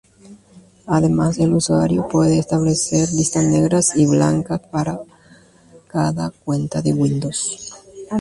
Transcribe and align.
Además, 0.87 1.37
el 1.37 1.53
usuario 1.53 2.07
puede 2.07 2.39
establecer 2.39 3.11
listas 3.11 3.43
negras 3.45 3.91
y 3.95 4.07
blancas 4.07 4.59
para 4.71 4.99
cada 5.87 6.31
cuenta 6.43 6.81
de 6.81 6.91
Windows. 6.91 7.71